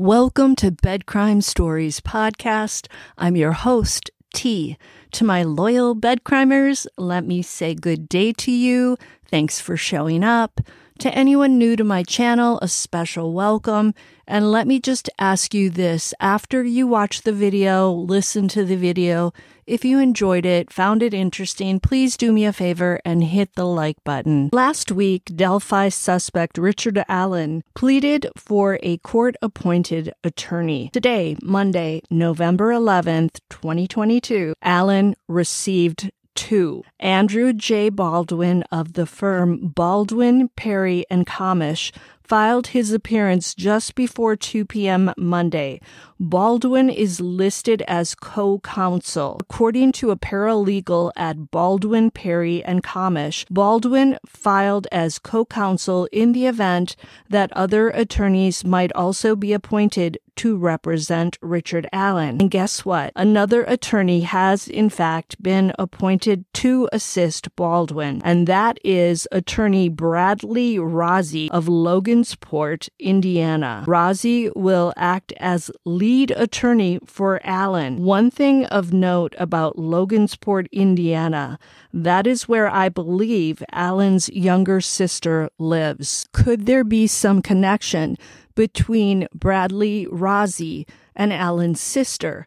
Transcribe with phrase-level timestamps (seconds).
[0.00, 2.86] Welcome to Bed Crime Stories podcast.
[3.18, 4.78] I'm your host, T.
[5.12, 8.96] To my loyal bed crimers, let me say good day to you.
[9.28, 10.62] Thanks for showing up.
[11.00, 13.94] To anyone new to my channel, a special welcome.
[14.26, 18.76] And let me just ask you this after you watch the video, listen to the
[18.76, 19.32] video,
[19.66, 23.64] if you enjoyed it, found it interesting, please do me a favor and hit the
[23.64, 24.50] like button.
[24.52, 30.90] Last week, Delphi suspect Richard Allen pleaded for a court appointed attorney.
[30.92, 36.82] Today, Monday, November 11th, 2022, Allen received two.
[36.98, 37.90] Andrew J.
[37.90, 45.12] Baldwin of the firm Baldwin, Perry, and Kamish filed his appearance just before 2 p.m.
[45.18, 45.80] Monday.
[46.18, 49.38] Baldwin is listed as co-counsel.
[49.40, 56.46] According to a paralegal at Baldwin, Perry, and Kamish, Baldwin filed as co-counsel in the
[56.46, 56.96] event
[57.28, 62.40] that other attorneys might also be appointed to represent Richard Allen.
[62.40, 63.12] And guess what?
[63.14, 70.76] Another attorney has, in fact, been appointed to assist Baldwin, and that is attorney Bradley
[70.76, 73.84] Rozzi of Logansport, Indiana.
[73.86, 78.02] Rozzi will act as lead attorney for Allen.
[78.02, 81.58] One thing of note about Logansport, Indiana,
[81.92, 86.26] that is where I believe Allen's younger sister lives.
[86.32, 88.16] Could there be some connection
[88.54, 92.46] between Bradley Rozzi and Allen's sister.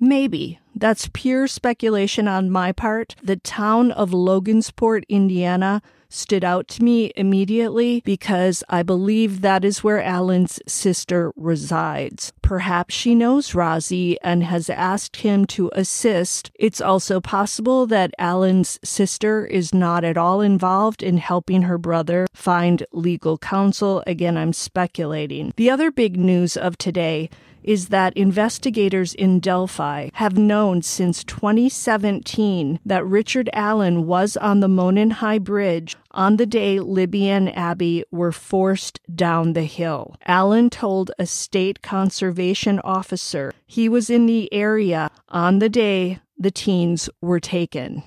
[0.00, 0.58] Maybe.
[0.74, 3.14] That's pure speculation on my part.
[3.22, 9.82] The town of Logansport, Indiana stood out to me immediately because I believe that is
[9.82, 12.32] where Allen's sister resides.
[12.42, 16.50] Perhaps she knows Rozzi and has asked him to assist.
[16.54, 22.26] It's also possible that Allen's sister is not at all involved in helping her brother
[22.32, 24.02] find legal counsel.
[24.06, 25.52] Again, I'm speculating.
[25.56, 27.28] The other big news of today
[27.64, 34.68] is that investigators in Delphi have known since 2017 that Richard Allen was on the
[34.68, 40.16] Monon High Bridge on the day Libby and Abby were forced down the hill.
[40.24, 46.50] Allen told a state conservation officer he was in the area on the day the
[46.50, 48.02] teens were taken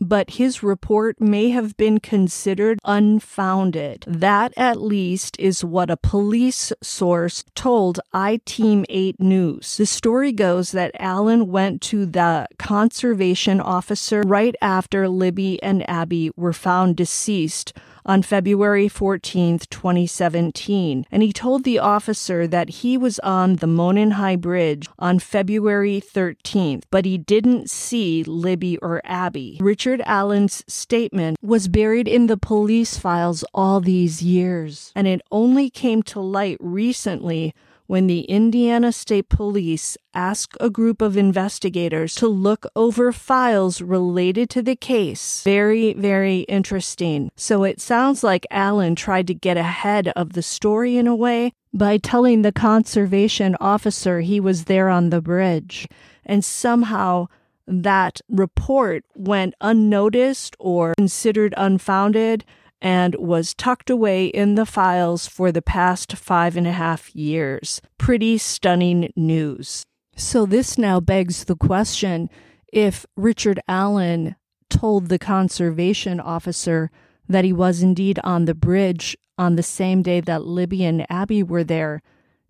[0.00, 4.04] but his report may have been considered unfounded.
[4.06, 9.76] That, at least, is what a police source told iTeam 8 News.
[9.76, 16.30] The story goes that Allen went to the conservation officer right after Libby and Abby
[16.36, 17.72] were found deceased
[18.06, 24.12] on February 14, 2017, and he told the officer that he was on the Monon
[24.12, 29.58] High Bridge on February 13th, but he didn't see Libby or Abby.
[29.60, 35.68] Richard Allen's statement was buried in the police files all these years, and it only
[35.68, 37.52] came to light recently
[37.86, 44.50] when the Indiana State Police asked a group of investigators to look over files related
[44.50, 45.42] to the case.
[45.42, 47.30] Very, very interesting.
[47.36, 51.52] So it sounds like Allen tried to get ahead of the story in a way
[51.72, 55.86] by telling the conservation officer he was there on the bridge.
[56.24, 57.28] And somehow
[57.66, 62.44] that report went unnoticed or considered unfounded
[62.80, 67.80] and was tucked away in the files for the past five and a half years.
[67.98, 69.84] Pretty stunning news.
[70.16, 72.30] So, this now begs the question
[72.72, 74.36] if Richard Allen
[74.68, 76.90] told the conservation officer
[77.28, 81.42] that he was indeed on the bridge on the same day that Libby and Abby
[81.42, 82.02] were there,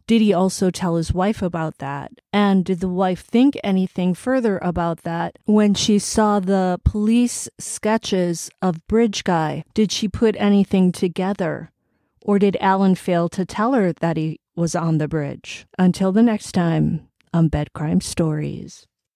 [0.06, 2.12] did he also tell his wife about that?
[2.32, 8.50] And did the wife think anything further about that when she saw the police sketches
[8.62, 9.64] of Bridge Guy?
[9.74, 11.72] Did she put anything together?
[12.22, 15.66] Or did Allen fail to tell her that he was on the bridge?
[15.78, 18.86] Until the next time on Bed Crime Stories.